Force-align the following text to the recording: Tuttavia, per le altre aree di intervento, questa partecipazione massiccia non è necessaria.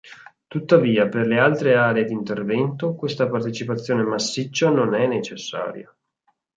Tuttavia, 0.47 1.07
per 1.07 1.27
le 1.27 1.37
altre 1.37 1.75
aree 1.75 2.05
di 2.05 2.11
intervento, 2.11 2.95
questa 2.95 3.29
partecipazione 3.29 4.01
massiccia 4.01 4.71
non 4.71 4.95
è 4.95 5.05
necessaria. 5.05 5.95